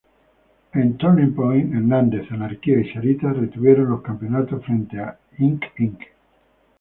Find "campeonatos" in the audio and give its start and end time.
4.01-4.65